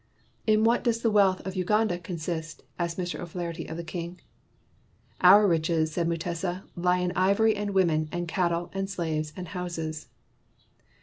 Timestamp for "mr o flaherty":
2.97-3.67